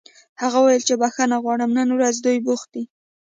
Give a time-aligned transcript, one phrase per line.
[0.41, 2.83] هغه وویل چې بښنه غواړي نن ورځ دوی بوخت دي